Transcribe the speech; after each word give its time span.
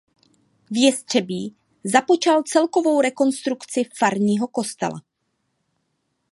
V 0.71 0.77
Jestřebí 0.81 1.55
započal 1.83 2.43
celkovou 2.43 3.01
rekonstrukci 3.01 3.83
farního 3.99 4.47
kostela. 4.47 5.01